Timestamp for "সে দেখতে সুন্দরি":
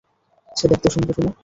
0.49-1.21